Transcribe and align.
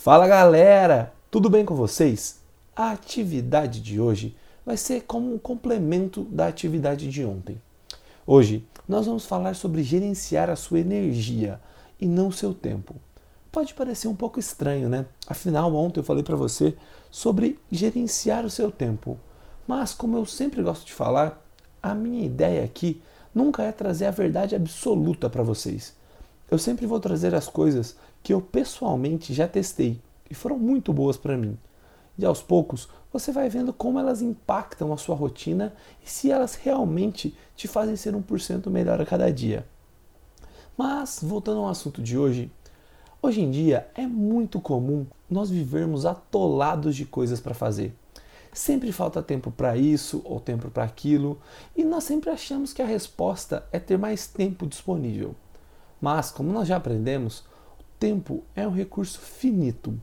Fala 0.00 0.28
galera, 0.28 1.12
tudo 1.28 1.50
bem 1.50 1.64
com 1.64 1.74
vocês? 1.74 2.38
A 2.74 2.92
atividade 2.92 3.80
de 3.80 4.00
hoje 4.00 4.36
vai 4.64 4.76
ser 4.76 5.02
como 5.02 5.34
um 5.34 5.38
complemento 5.38 6.22
da 6.22 6.46
atividade 6.46 7.10
de 7.10 7.24
ontem. 7.24 7.60
Hoje 8.24 8.64
nós 8.88 9.06
vamos 9.06 9.26
falar 9.26 9.56
sobre 9.56 9.82
gerenciar 9.82 10.50
a 10.50 10.54
sua 10.54 10.78
energia 10.78 11.60
e 12.00 12.06
não 12.06 12.28
o 12.28 12.32
seu 12.32 12.54
tempo. 12.54 12.94
Pode 13.50 13.74
parecer 13.74 14.06
um 14.06 14.14
pouco 14.14 14.38
estranho, 14.38 14.88
né? 14.88 15.04
Afinal, 15.26 15.74
ontem 15.74 15.98
eu 15.98 16.04
falei 16.04 16.22
para 16.22 16.36
você 16.36 16.76
sobre 17.10 17.58
gerenciar 17.70 18.46
o 18.46 18.50
seu 18.50 18.70
tempo. 18.70 19.18
Mas, 19.66 19.94
como 19.94 20.16
eu 20.16 20.24
sempre 20.24 20.62
gosto 20.62 20.86
de 20.86 20.92
falar, 20.92 21.44
a 21.82 21.92
minha 21.92 22.24
ideia 22.24 22.62
aqui 22.62 23.02
nunca 23.34 23.64
é 23.64 23.72
trazer 23.72 24.06
a 24.06 24.12
verdade 24.12 24.54
absoluta 24.54 25.28
para 25.28 25.42
vocês. 25.42 25.92
Eu 26.50 26.58
sempre 26.58 26.86
vou 26.86 26.98
trazer 26.98 27.34
as 27.34 27.46
coisas 27.46 27.96
que 28.22 28.32
eu 28.32 28.40
pessoalmente 28.40 29.34
já 29.34 29.46
testei 29.46 30.00
e 30.30 30.34
foram 30.34 30.58
muito 30.58 30.92
boas 30.92 31.16
para 31.16 31.36
mim. 31.36 31.58
E 32.18 32.24
aos 32.24 32.42
poucos 32.42 32.88
você 33.12 33.30
vai 33.32 33.48
vendo 33.48 33.72
como 33.72 33.98
elas 33.98 34.22
impactam 34.22 34.92
a 34.92 34.96
sua 34.96 35.14
rotina 35.14 35.74
e 36.04 36.10
se 36.10 36.30
elas 36.30 36.54
realmente 36.54 37.36
te 37.54 37.68
fazem 37.68 37.96
ser 37.96 38.14
1% 38.14 38.70
melhor 38.70 39.00
a 39.00 39.06
cada 39.06 39.30
dia. 39.30 39.66
Mas, 40.76 41.20
voltando 41.22 41.60
ao 41.60 41.68
assunto 41.68 42.00
de 42.00 42.16
hoje, 42.16 42.50
hoje 43.20 43.40
em 43.40 43.50
dia 43.50 43.88
é 43.94 44.06
muito 44.06 44.60
comum 44.60 45.06
nós 45.28 45.50
vivermos 45.50 46.06
atolados 46.06 46.96
de 46.96 47.04
coisas 47.04 47.40
para 47.40 47.54
fazer. 47.54 47.94
Sempre 48.52 48.90
falta 48.90 49.22
tempo 49.22 49.50
para 49.50 49.76
isso 49.76 50.22
ou 50.24 50.40
tempo 50.40 50.70
para 50.70 50.84
aquilo, 50.84 51.38
e 51.76 51.84
nós 51.84 52.04
sempre 52.04 52.30
achamos 52.30 52.72
que 52.72 52.80
a 52.80 52.86
resposta 52.86 53.66
é 53.70 53.78
ter 53.78 53.98
mais 53.98 54.26
tempo 54.26 54.66
disponível. 54.66 55.34
Mas, 56.00 56.30
como 56.30 56.52
nós 56.52 56.68
já 56.68 56.76
aprendemos, 56.76 57.40
o 57.78 57.84
tempo 57.98 58.42
é 58.54 58.66
um 58.66 58.72
recurso 58.72 59.18
finito. 59.18 59.98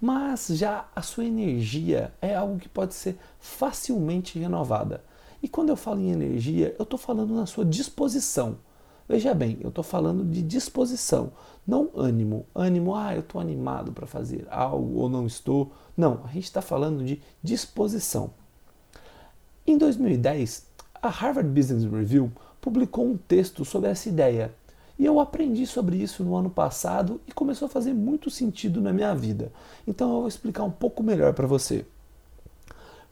Mas 0.00 0.48
já 0.48 0.88
a 0.94 1.02
sua 1.02 1.24
energia 1.24 2.12
é 2.22 2.34
algo 2.34 2.58
que 2.58 2.68
pode 2.68 2.94
ser 2.94 3.18
facilmente 3.40 4.38
renovada. 4.38 5.02
E 5.42 5.48
quando 5.48 5.70
eu 5.70 5.76
falo 5.76 6.00
em 6.00 6.10
energia, 6.10 6.74
eu 6.78 6.84
estou 6.84 6.98
falando 6.98 7.34
na 7.34 7.46
sua 7.46 7.64
disposição. 7.64 8.58
Veja 9.08 9.32
bem, 9.32 9.56
eu 9.60 9.70
estou 9.70 9.82
falando 9.82 10.22
de 10.22 10.42
disposição, 10.42 11.32
não 11.66 11.88
ânimo. 11.96 12.44
Ânimo, 12.54 12.94
ah, 12.94 13.14
eu 13.14 13.20
estou 13.20 13.40
animado 13.40 13.90
para 13.90 14.06
fazer 14.06 14.46
algo 14.50 14.98
ou 14.98 15.08
não 15.08 15.26
estou. 15.26 15.72
Não, 15.96 16.20
a 16.24 16.28
gente 16.28 16.44
está 16.44 16.60
falando 16.60 17.02
de 17.02 17.22
disposição. 17.42 18.30
Em 19.66 19.78
2010, 19.78 20.66
a 21.00 21.08
Harvard 21.08 21.48
Business 21.48 21.84
Review 21.84 22.30
publicou 22.60 23.06
um 23.06 23.16
texto 23.16 23.64
sobre 23.64 23.88
essa 23.88 24.08
ideia 24.08 24.54
e 24.98 25.04
eu 25.04 25.20
aprendi 25.20 25.64
sobre 25.66 25.96
isso 25.96 26.24
no 26.24 26.34
ano 26.34 26.50
passado 26.50 27.20
e 27.26 27.32
começou 27.32 27.66
a 27.66 27.70
fazer 27.70 27.94
muito 27.94 28.30
sentido 28.30 28.80
na 28.80 28.92
minha 28.92 29.14
vida. 29.14 29.52
Então 29.86 30.08
eu 30.10 30.18
vou 30.20 30.28
explicar 30.28 30.64
um 30.64 30.70
pouco 30.70 31.02
melhor 31.02 31.32
para 31.34 31.46
você. 31.46 31.86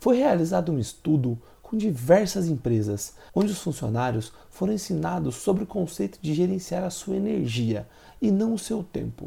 Foi 0.00 0.16
realizado 0.16 0.72
um 0.72 0.78
estudo 0.78 1.38
com 1.62 1.76
diversas 1.76 2.46
empresas, 2.46 3.14
onde 3.34 3.52
os 3.52 3.58
funcionários 3.58 4.32
foram 4.50 4.72
ensinados 4.72 5.36
sobre 5.36 5.64
o 5.64 5.66
conceito 5.66 6.18
de 6.22 6.32
gerenciar 6.32 6.84
a 6.84 6.90
sua 6.90 7.16
energia 7.16 7.86
e 8.20 8.30
não 8.30 8.54
o 8.54 8.58
seu 8.58 8.82
tempo. 8.82 9.24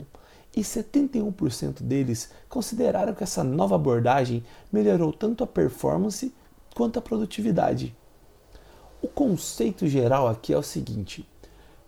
E 0.56 0.62
71% 0.62 1.84
deles 1.84 2.32
consideraram 2.50 3.14
que 3.14 3.24
essa 3.24 3.44
nova 3.44 3.76
abordagem 3.76 4.44
melhorou 4.72 5.14
tanto 5.14 5.44
a 5.44 5.48
performance 5.48 6.34
quanto 6.74 6.98
a 6.98 7.02
produtividade. 7.02 7.96
O 9.02 9.08
conceito 9.08 9.88
geral 9.88 10.28
aqui 10.28 10.54
é 10.54 10.58
o 10.58 10.64
seguinte: 10.64 11.28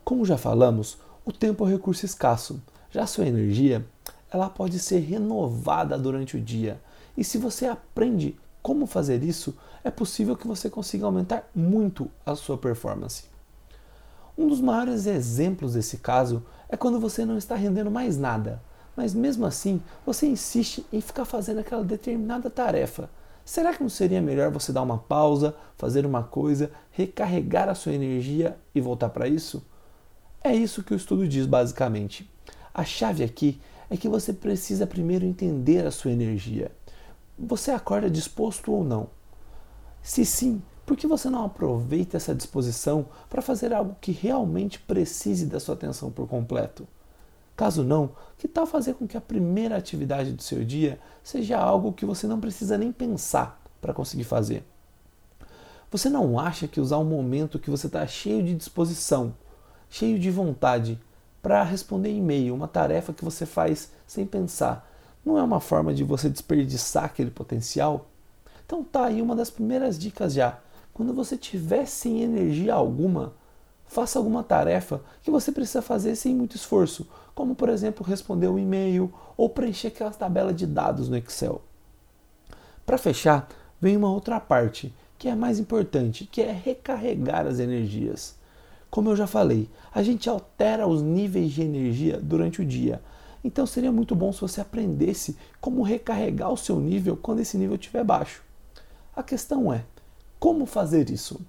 como 0.09 0.25
já 0.25 0.39
falamos, 0.39 0.97
o 1.23 1.31
tempo 1.31 1.63
é 1.63 1.67
um 1.67 1.69
recurso 1.69 2.03
escasso. 2.03 2.59
Já 2.89 3.05
sua 3.05 3.27
energia, 3.27 3.85
ela 4.31 4.49
pode 4.49 4.79
ser 4.79 4.97
renovada 5.01 5.99
durante 5.99 6.35
o 6.35 6.41
dia. 6.41 6.81
E 7.15 7.23
se 7.23 7.37
você 7.37 7.67
aprende 7.67 8.35
como 8.59 8.87
fazer 8.87 9.23
isso, 9.23 9.55
é 9.83 9.91
possível 9.91 10.35
que 10.35 10.47
você 10.47 10.67
consiga 10.67 11.05
aumentar 11.05 11.47
muito 11.53 12.09
a 12.25 12.33
sua 12.33 12.57
performance. 12.57 13.25
Um 14.35 14.47
dos 14.47 14.59
maiores 14.59 15.05
exemplos 15.05 15.73
desse 15.75 15.97
caso 15.97 16.43
é 16.67 16.75
quando 16.75 16.99
você 16.99 17.23
não 17.23 17.37
está 17.37 17.53
rendendo 17.53 17.91
mais 17.91 18.17
nada, 18.17 18.59
mas 18.97 19.13
mesmo 19.13 19.45
assim 19.45 19.79
você 20.07 20.25
insiste 20.25 20.83
em 20.91 21.01
ficar 21.01 21.25
fazendo 21.25 21.59
aquela 21.59 21.83
determinada 21.83 22.49
tarefa. 22.49 23.11
Será 23.45 23.75
que 23.75 23.83
não 23.83 23.89
seria 23.89 24.23
melhor 24.23 24.49
você 24.49 24.73
dar 24.73 24.81
uma 24.81 24.97
pausa, 24.97 25.55
fazer 25.77 26.03
uma 26.03 26.23
coisa, 26.23 26.71
recarregar 26.89 27.69
a 27.69 27.75
sua 27.75 27.93
energia 27.93 28.57
e 28.73 28.81
voltar 28.81 29.09
para 29.09 29.27
isso? 29.27 29.63
É 30.49 30.55
isso 30.55 30.81
que 30.81 30.95
o 30.95 30.97
estudo 30.97 31.27
diz 31.27 31.45
basicamente. 31.45 32.27
A 32.73 32.83
chave 32.83 33.23
aqui 33.23 33.61
é 33.87 33.95
que 33.95 34.09
você 34.09 34.33
precisa 34.33 34.87
primeiro 34.87 35.23
entender 35.23 35.85
a 35.85 35.91
sua 35.91 36.11
energia. 36.11 36.71
Você 37.37 37.69
acorda 37.69 38.09
disposto 38.09 38.71
ou 38.71 38.83
não? 38.83 39.11
Se 40.01 40.25
sim, 40.25 40.59
por 40.87 40.97
que 40.97 41.05
você 41.05 41.29
não 41.29 41.45
aproveita 41.45 42.17
essa 42.17 42.33
disposição 42.33 43.05
para 43.29 43.43
fazer 43.43 43.71
algo 43.71 43.95
que 44.01 44.11
realmente 44.11 44.79
precise 44.79 45.45
da 45.45 45.59
sua 45.59 45.75
atenção 45.75 46.09
por 46.09 46.27
completo? 46.27 46.87
Caso 47.55 47.83
não, 47.83 48.09
que 48.35 48.47
tal 48.47 48.65
fazer 48.65 48.95
com 48.95 49.07
que 49.07 49.17
a 49.17 49.21
primeira 49.21 49.77
atividade 49.77 50.31
do 50.31 50.41
seu 50.41 50.65
dia 50.65 50.99
seja 51.23 51.59
algo 51.59 51.93
que 51.93 52.07
você 52.07 52.25
não 52.25 52.39
precisa 52.39 52.75
nem 52.75 52.91
pensar 52.91 53.61
para 53.79 53.93
conseguir 53.93 54.23
fazer? 54.23 54.63
Você 55.91 56.09
não 56.09 56.39
acha 56.39 56.67
que 56.67 56.81
usar 56.81 56.97
um 56.97 57.05
momento 57.05 57.59
que 57.59 57.69
você 57.69 57.85
está 57.85 58.07
cheio 58.07 58.43
de 58.43 58.55
disposição, 58.55 59.35
cheio 59.89 60.19
de 60.19 60.29
vontade 60.29 60.99
para 61.41 61.63
responder 61.63 62.11
e-mail, 62.11 62.53
uma 62.53 62.67
tarefa 62.67 63.13
que 63.13 63.23
você 63.23 63.45
faz 63.45 63.91
sem 64.05 64.25
pensar. 64.25 64.87
Não 65.25 65.37
é 65.37 65.43
uma 65.43 65.59
forma 65.59 65.93
de 65.93 66.03
você 66.03 66.29
desperdiçar 66.29 67.05
aquele 67.05 67.31
potencial? 67.31 68.07
Então 68.65 68.83
tá 68.83 69.05
aí 69.05 69.21
uma 69.21 69.35
das 69.35 69.49
primeiras 69.49 69.97
dicas 69.97 70.33
já. 70.33 70.59
Quando 70.93 71.13
você 71.13 71.37
tiver 71.37 71.85
sem 71.85 72.21
energia 72.21 72.73
alguma, 72.73 73.33
faça 73.85 74.19
alguma 74.19 74.43
tarefa 74.43 75.01
que 75.23 75.31
você 75.31 75.51
precisa 75.51 75.81
fazer 75.81 76.15
sem 76.15 76.35
muito 76.35 76.55
esforço, 76.55 77.07
como 77.33 77.55
por 77.55 77.69
exemplo 77.69 78.05
responder 78.05 78.47
um 78.47 78.59
e-mail 78.59 79.11
ou 79.35 79.49
preencher 79.49 79.87
aquela 79.87 80.11
tabela 80.11 80.53
de 80.53 80.67
dados 80.67 81.09
no 81.09 81.17
Excel. 81.17 81.61
Para 82.85 82.97
fechar, 82.97 83.47
vem 83.79 83.95
uma 83.95 84.11
outra 84.11 84.39
parte, 84.39 84.93
que 85.17 85.27
é 85.27 85.35
mais 85.35 85.59
importante, 85.59 86.25
que 86.25 86.41
é 86.41 86.51
recarregar 86.51 87.47
as 87.47 87.59
energias. 87.59 88.38
Como 88.89 89.09
eu 89.09 89.15
já 89.15 89.27
falei, 89.27 89.69
a 89.93 90.01
gente 90.01 90.29
altera 90.29 90.87
os 90.87 91.01
níveis 91.01 91.51
de 91.51 91.61
energia 91.61 92.19
durante 92.21 92.61
o 92.61 92.65
dia. 92.65 93.01
Então 93.43 93.65
seria 93.65 93.91
muito 93.91 94.15
bom 94.15 94.33
se 94.33 94.41
você 94.41 94.59
aprendesse 94.59 95.37
como 95.61 95.83
recarregar 95.83 96.51
o 96.51 96.57
seu 96.57 96.79
nível 96.79 97.15
quando 97.15 97.39
esse 97.39 97.57
nível 97.57 97.75
estiver 97.75 98.03
baixo. 98.03 98.43
A 99.15 99.21
questão 99.21 99.71
é, 99.71 99.83
como 100.39 100.65
fazer 100.65 101.09
isso? 101.09 101.39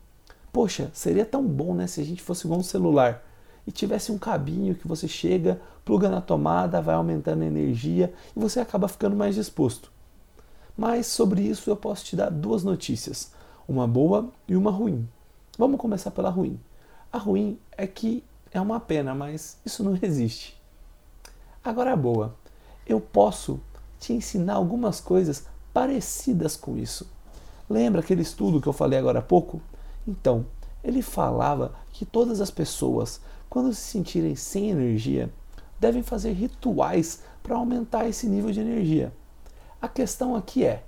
Poxa, 0.53 0.91
seria 0.93 1.25
tão 1.25 1.47
bom 1.47 1.75
né, 1.75 1.87
se 1.87 2.01
a 2.01 2.05
gente 2.05 2.23
fosse 2.23 2.47
igual 2.47 2.61
um 2.61 2.65
celular 2.65 3.25
e 3.67 3.73
tivesse 3.73 4.11
um 4.11 4.19
cabinho 4.19 4.75
que 4.75 4.89
você 4.89 5.07
chega, 5.07 5.61
pluga 5.85 6.09
na 6.09 6.21
tomada, 6.21 6.81
vai 6.81 6.95
aumentando 6.95 7.43
a 7.43 7.47
energia 7.47 8.13
e 8.37 8.41
você 8.41 8.61
acaba 8.61 8.89
ficando 8.89 9.17
mais 9.17 9.35
disposto. 9.35 9.91
Mas 10.77 11.07
sobre 11.07 11.43
isso 11.43 11.71
eu 11.71 11.77
posso 11.77 12.05
te 12.05 12.17
dar 12.17 12.31
duas 12.31 12.65
notícias, 12.65 13.33
uma 13.69 13.87
boa 13.87 14.31
e 14.49 14.57
uma 14.57 14.71
ruim. 14.71 15.09
Vamos 15.57 15.81
começar 15.81 16.11
pela 16.11 16.31
ruim. 16.31 16.59
A 17.13 17.19
ruim 17.19 17.59
é 17.77 17.87
que 17.87 18.23
é 18.53 18.61
uma 18.61 18.79
pena, 18.79 19.15
mas 19.15 19.59
isso 19.65 19.83
não 19.83 19.99
existe. 20.03 20.61
Agora 21.63 21.93
a 21.93 21.97
boa, 21.97 22.35
eu 22.87 23.01
posso 23.01 23.61
te 23.99 24.13
ensinar 24.13 24.55
algumas 24.55 25.01
coisas 25.01 25.47
parecidas 25.73 26.57
com 26.57 26.77
isso. 26.77 27.07
Lembra 27.69 28.01
aquele 28.01 28.23
estudo 28.23 28.61
que 28.61 28.67
eu 28.67 28.73
falei 28.73 28.99
agora 28.99 29.19
há 29.19 29.23
pouco? 29.23 29.61
Então, 30.07 30.47
ele 30.83 31.03
falava 31.03 31.73
que 31.93 32.05
todas 32.05 32.41
as 32.41 32.51
pessoas, 32.51 33.21
quando 33.49 33.75
se 33.75 33.83
sentirem 33.83 34.35
sem 34.35 34.71
energia, 34.71 35.31
devem 35.79 36.03
fazer 36.03 36.33
rituais 36.33 37.23
para 37.43 37.57
aumentar 37.57 38.09
esse 38.09 38.27
nível 38.27 38.51
de 38.51 38.61
energia. 38.61 39.13
A 39.81 39.89
questão 39.89 40.35
aqui 40.35 40.65
é: 40.65 40.85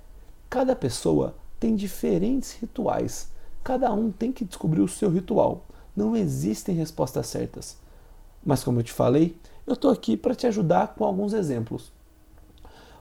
cada 0.49 0.75
pessoa 0.75 1.35
tem 1.59 1.75
diferentes 1.75 2.53
rituais, 2.53 3.29
cada 3.63 3.91
um 3.93 4.11
tem 4.11 4.31
que 4.31 4.45
descobrir 4.45 4.81
o 4.81 4.87
seu 4.87 5.09
ritual. 5.09 5.65
Não 5.95 6.15
existem 6.15 6.75
respostas 6.75 7.27
certas. 7.27 7.77
Mas, 8.45 8.63
como 8.63 8.79
eu 8.79 8.83
te 8.83 8.91
falei, 8.91 9.37
eu 9.65 9.73
estou 9.73 9.91
aqui 9.91 10.17
para 10.17 10.35
te 10.35 10.47
ajudar 10.47 10.95
com 10.95 11.05
alguns 11.05 11.33
exemplos. 11.33 11.91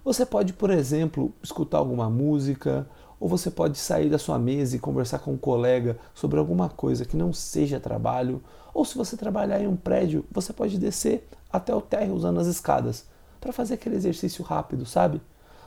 Você 0.04 0.26
pode, 0.26 0.52
por 0.52 0.70
exemplo, 0.70 1.32
escutar 1.42 1.78
alguma 1.78 2.10
música, 2.10 2.86
ou 3.18 3.28
você 3.28 3.50
pode 3.50 3.78
sair 3.78 4.10
da 4.10 4.18
sua 4.18 4.36
mesa 4.38 4.74
e 4.74 4.80
conversar 4.80 5.20
com 5.20 5.32
um 5.32 5.38
colega 5.38 5.96
sobre 6.12 6.40
alguma 6.40 6.68
coisa 6.68 7.04
que 7.04 7.16
não 7.16 7.32
seja 7.32 7.78
trabalho, 7.78 8.42
ou 8.74 8.84
se 8.84 8.98
você 8.98 9.16
trabalhar 9.16 9.60
em 9.60 9.68
um 9.68 9.76
prédio, 9.76 10.24
você 10.30 10.52
pode 10.52 10.76
descer 10.76 11.28
até 11.52 11.72
o 11.72 11.80
térreo 11.80 12.14
usando 12.14 12.40
as 12.40 12.48
escadas 12.48 13.06
para 13.40 13.52
fazer 13.52 13.74
aquele 13.74 13.94
exercício 13.94 14.44
rápido, 14.44 14.84
sabe? 14.84 15.20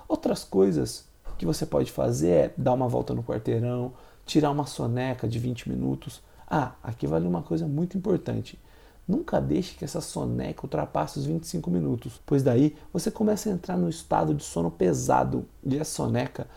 Outras 0.08 0.44
coisas 0.44 1.06
que 1.38 1.46
você 1.46 1.66
pode 1.66 1.92
fazer 1.92 2.30
é 2.30 2.54
dar 2.58 2.74
uma 2.74 2.88
volta 2.88 3.14
no 3.14 3.24
quarteirão, 3.24 3.94
tirar 4.26 4.52
uma 4.52 4.66
soneca 4.66 5.28
de 5.28 5.40
20 5.40 5.70
minutos, 5.70 6.22
ah, 6.48 6.74
aqui 6.84 7.08
vale 7.08 7.28
uma 7.28 7.42
coisa 7.42 7.68
muito 7.68 7.98
importante. 7.98 8.60
Nunca 9.08 9.40
deixe 9.40 9.76
que 9.76 9.86
essa 9.86 10.02
soneca 10.02 10.66
ultrapasse 10.66 11.20
os 11.20 11.26
25 11.26 11.70
minutos, 11.70 12.20
pois 12.26 12.42
daí 12.42 12.76
você 12.92 13.12
começa 13.12 13.50
a 13.50 13.52
entrar 13.52 13.78
no 13.78 13.90
estado 13.90 14.34
de 14.34 14.44
sono 14.44 14.72
pesado 14.72 15.46
e 15.64 15.80
a 15.80 15.86
soneca 15.86 16.48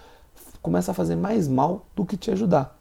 começa 0.63 0.91
a 0.91 0.95
fazer 0.95 1.17
mais 1.17 1.47
mal 1.47 1.87
do 1.95 2.07
que 2.07 2.17
te 2.17 2.31
ajudar. 2.31 2.79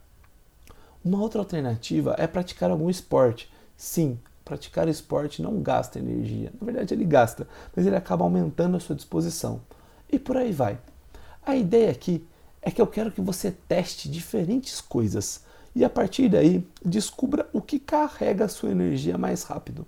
Uma 1.04 1.20
outra 1.20 1.40
alternativa 1.40 2.14
é 2.18 2.26
praticar 2.26 2.70
algum 2.70 2.88
esporte. 2.88 3.50
Sim, 3.76 4.18
praticar 4.44 4.88
esporte 4.88 5.42
não 5.42 5.60
gasta 5.60 5.98
energia. 5.98 6.52
Na 6.60 6.64
verdade, 6.64 6.94
ele 6.94 7.04
gasta, 7.04 7.46
mas 7.76 7.86
ele 7.86 7.96
acaba 7.96 8.24
aumentando 8.24 8.76
a 8.76 8.80
sua 8.80 8.96
disposição. 8.96 9.60
E 10.10 10.18
por 10.18 10.36
aí 10.36 10.52
vai. 10.52 10.78
A 11.44 11.54
ideia 11.54 11.90
aqui 11.90 12.26
é 12.62 12.70
que 12.70 12.80
eu 12.80 12.86
quero 12.86 13.12
que 13.12 13.20
você 13.20 13.50
teste 13.50 14.10
diferentes 14.10 14.80
coisas 14.80 15.42
e 15.78 15.84
a 15.84 15.88
partir 15.88 16.28
daí 16.28 16.66
descubra 16.84 17.48
o 17.52 17.62
que 17.62 17.78
carrega 17.78 18.46
a 18.46 18.48
sua 18.48 18.72
energia 18.72 19.16
mais 19.16 19.44
rápido. 19.44 19.86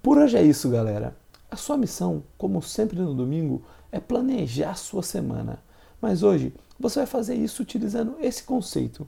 Por 0.00 0.16
hoje 0.16 0.36
é 0.36 0.44
isso, 0.44 0.70
galera. 0.70 1.16
A 1.50 1.56
sua 1.56 1.76
missão, 1.76 2.22
como 2.38 2.62
sempre 2.62 2.96
no 2.96 3.12
domingo, 3.12 3.64
é 3.90 3.98
planejar 3.98 4.70
a 4.70 4.74
sua 4.76 5.02
semana. 5.02 5.60
Mas 6.00 6.22
hoje 6.22 6.54
você 6.78 7.00
vai 7.00 7.06
fazer 7.06 7.34
isso 7.34 7.60
utilizando 7.60 8.14
esse 8.20 8.44
conceito. 8.44 9.04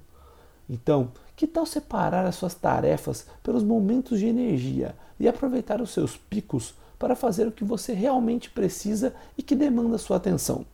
Então, 0.69 1.13
que 1.37 1.47
tal 1.47 1.65
separar 1.65 2.27
as 2.27 2.35
suas 2.35 2.57
tarefas 2.57 3.27
pelos 3.41 3.63
momentos 3.63 4.19
de 4.19 4.27
energia 4.27 4.97
e 5.21 5.29
aproveitar 5.29 5.81
os 5.81 5.93
seus 5.93 6.17
picos 6.17 6.75
para 6.99 7.15
fazer 7.15 7.47
o 7.47 7.53
que 7.53 7.63
você 7.63 7.93
realmente 7.93 8.51
precisa 8.51 9.15
e 9.39 9.45
que 9.45 9.55
demanda 9.55 9.97
sua 9.97 10.17
atenção? 10.17 10.67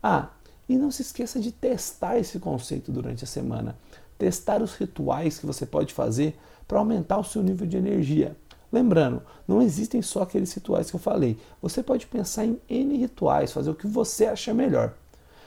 Ah, 0.00 0.28
e 0.68 0.76
não 0.76 0.90
se 0.90 1.02
esqueça 1.02 1.40
de 1.40 1.50
testar 1.50 2.16
esse 2.16 2.38
conceito 2.38 2.92
durante 2.92 3.24
a 3.24 3.26
semana. 3.26 3.76
Testar 4.18 4.62
os 4.62 4.74
rituais 4.74 5.38
que 5.38 5.46
você 5.46 5.66
pode 5.66 5.92
fazer 5.92 6.38
para 6.66 6.78
aumentar 6.78 7.18
o 7.18 7.24
seu 7.24 7.42
nível 7.42 7.66
de 7.66 7.76
energia. 7.76 8.36
Lembrando, 8.72 9.22
não 9.46 9.62
existem 9.62 10.02
só 10.02 10.22
aqueles 10.22 10.52
rituais 10.52 10.90
que 10.90 10.96
eu 10.96 11.00
falei. 11.00 11.38
Você 11.62 11.82
pode 11.82 12.06
pensar 12.06 12.44
em 12.44 12.58
N 12.68 12.96
rituais, 12.96 13.52
fazer 13.52 13.70
o 13.70 13.74
que 13.74 13.86
você 13.86 14.26
achar 14.26 14.52
melhor. 14.52 14.94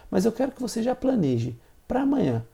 Mas 0.09 0.23
eu 0.23 0.31
quero 0.31 0.51
que 0.51 0.61
você 0.61 0.81
já 0.81 0.95
planeje 0.95 1.57
para 1.87 2.03
amanhã, 2.03 2.45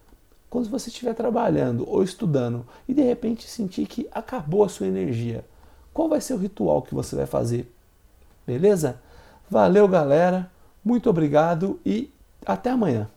quando 0.49 0.69
você 0.69 0.89
estiver 0.89 1.13
trabalhando 1.13 1.87
ou 1.87 2.03
estudando 2.03 2.65
e 2.87 2.93
de 2.93 3.01
repente 3.01 3.47
sentir 3.47 3.85
que 3.85 4.07
acabou 4.11 4.63
a 4.63 4.69
sua 4.69 4.87
energia. 4.87 5.45
Qual 5.93 6.09
vai 6.09 6.21
ser 6.21 6.33
o 6.33 6.37
ritual 6.37 6.81
que 6.81 6.95
você 6.95 7.15
vai 7.15 7.25
fazer? 7.25 7.71
Beleza? 8.45 8.99
Valeu, 9.49 9.87
galera. 9.87 10.51
Muito 10.83 11.09
obrigado 11.09 11.79
e 11.85 12.11
até 12.45 12.71
amanhã. 12.71 13.07